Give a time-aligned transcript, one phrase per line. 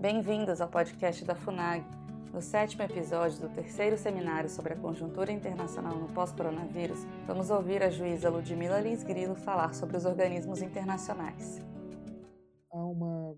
[0.00, 1.84] Bem-vindos ao podcast da FUNAG.
[2.32, 7.90] No sétimo episódio do terceiro seminário sobre a conjuntura internacional no pós-coronavírus, vamos ouvir a
[7.90, 11.58] juíza Ludmila Lins Grilo falar sobre os organismos internacionais.
[12.70, 13.36] Há uma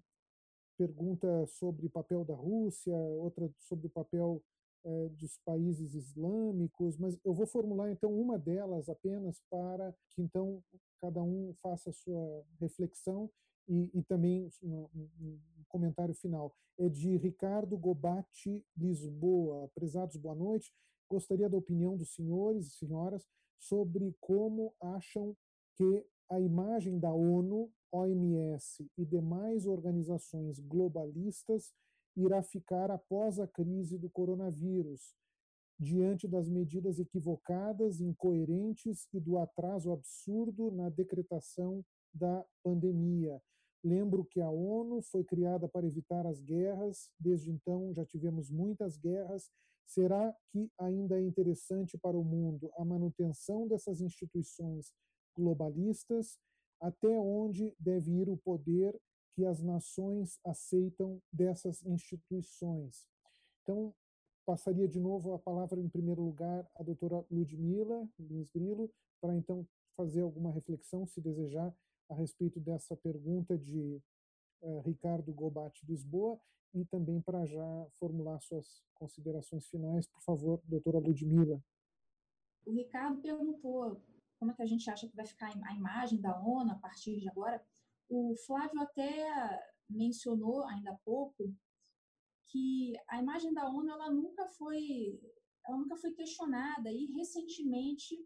[0.77, 4.43] pergunta sobre o papel da Rússia, outra sobre o papel
[4.85, 10.63] é, dos países islâmicos, mas eu vou formular então uma delas apenas para que então
[11.01, 13.31] cada um faça a sua reflexão
[13.67, 14.51] e, e também
[15.71, 16.53] comentário final.
[16.79, 19.71] É de Ricardo Gobatti Lisboa.
[19.75, 20.71] Prezados, boa noite.
[21.09, 23.27] Gostaria da opinião dos senhores e senhoras
[23.59, 25.37] sobre como acham
[25.77, 31.73] que a imagem da ONU, OMS e demais organizações globalistas
[32.17, 35.15] irá ficar após a crise do coronavírus,
[35.79, 43.41] diante das medidas equivocadas, incoerentes e do atraso absurdo na decretação da pandemia.
[43.83, 48.97] Lembro que a ONU foi criada para evitar as guerras, desde então já tivemos muitas
[48.97, 49.51] guerras.
[49.87, 54.93] Será que ainda é interessante para o mundo a manutenção dessas instituições
[55.35, 56.39] globalistas?
[56.81, 58.99] Até onde deve ir o poder
[59.35, 63.09] que as nações aceitam dessas instituições?
[63.63, 63.95] Então,
[64.45, 69.67] passaria de novo a palavra, em primeiro lugar, à doutora Ludmila Lins Grilo, para então
[69.97, 71.75] fazer alguma reflexão, se desejar,
[72.11, 74.03] a respeito dessa pergunta de
[74.63, 76.41] uh, Ricardo Gobate Lisboa
[76.75, 80.07] e também para já formular suas considerações finais.
[80.07, 81.63] Por favor, doutora Ludmila.
[82.67, 84.01] O Ricardo perguntou
[84.39, 87.19] como é que a gente acha que vai ficar a imagem da ONU a partir
[87.19, 87.65] de agora.
[88.09, 91.55] O Flávio até mencionou ainda há pouco
[92.47, 95.21] que a imagem da ONU ela nunca foi
[95.67, 98.17] ela nunca foi questionada e recentemente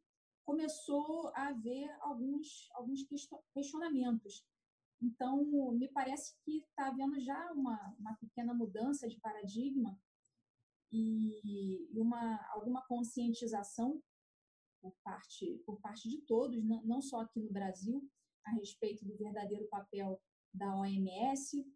[0.45, 3.01] começou a haver alguns, alguns
[3.53, 4.45] questionamentos.
[5.01, 9.99] Então, me parece que está havendo já uma, uma pequena mudança de paradigma
[10.93, 14.01] e uma, alguma conscientização
[14.81, 18.07] por parte, por parte de todos, não só aqui no Brasil,
[18.45, 20.21] a respeito do verdadeiro papel
[20.53, 21.67] da OMS,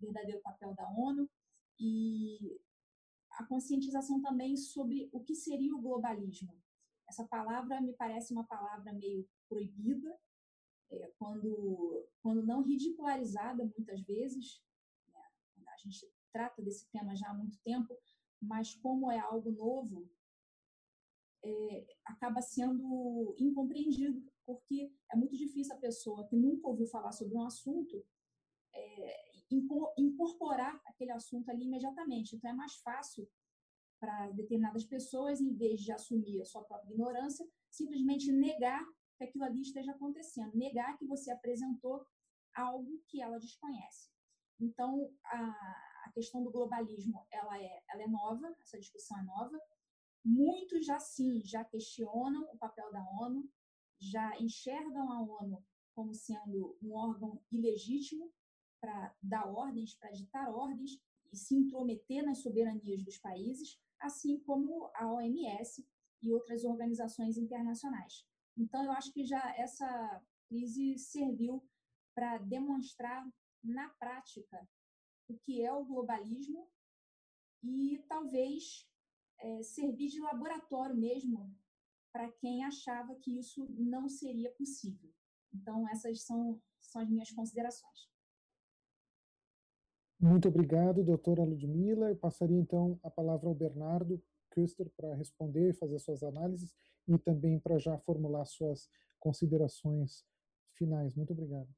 [0.00, 1.28] verdadeiro papel da ONU,
[1.78, 2.58] e
[3.32, 6.56] a conscientização também sobre o que seria o globalismo.
[7.08, 10.18] Essa palavra me parece uma palavra meio proibida,
[10.90, 14.62] é, quando, quando não ridicularizada muitas vezes.
[15.08, 15.22] Né?
[15.68, 17.96] A gente trata desse tema já há muito tempo,
[18.40, 20.10] mas como é algo novo,
[21.44, 27.34] é, acaba sendo incompreendido, porque é muito difícil a pessoa que nunca ouviu falar sobre
[27.34, 28.04] um assunto
[28.72, 29.32] é,
[29.96, 32.34] incorporar aquele assunto ali imediatamente.
[32.34, 33.28] Então, é mais fácil
[34.00, 38.84] para determinadas pessoas, em vez de assumir a sua própria ignorância, simplesmente negar
[39.16, 42.04] que aquilo ali esteja acontecendo, negar que você apresentou
[42.54, 44.10] algo que ela desconhece.
[44.60, 45.38] Então, a,
[46.06, 49.58] a questão do globalismo, ela é, ela é nova, essa discussão é nova.
[50.24, 53.48] Muitos já sim, já questionam o papel da ONU,
[54.00, 58.32] já enxergam a ONU como sendo um órgão ilegítimo
[58.80, 61.00] para dar ordens, para ditar ordens
[61.32, 65.86] e se intrometer nas soberanias dos países, assim como a OMS
[66.22, 68.26] e outras organizações internacionais.
[68.56, 71.66] Então, eu acho que já essa crise serviu
[72.14, 73.26] para demonstrar
[73.62, 74.68] na prática
[75.28, 76.70] o que é o globalismo
[77.62, 78.86] e talvez
[79.40, 81.52] é, servir de laboratório mesmo
[82.12, 85.10] para quem achava que isso não seria possível.
[85.52, 88.13] Então, essas são, são as minhas considerações.
[90.24, 92.08] Muito obrigado, doutora Ludmila.
[92.08, 94.18] Eu passaria então a palavra ao Bernardo
[94.50, 96.74] Köster para responder e fazer suas análises
[97.06, 98.88] e também para já formular suas
[99.20, 100.24] considerações
[100.78, 101.14] finais.
[101.14, 101.68] Muito obrigado.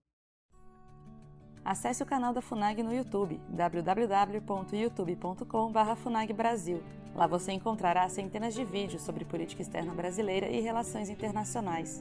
[1.64, 6.80] Acesse o canal da FUNAG no YouTube, www.youtube.com.br FUNAGBrasil.
[7.16, 12.00] Lá você encontrará centenas de vídeos sobre política externa brasileira e relações internacionais.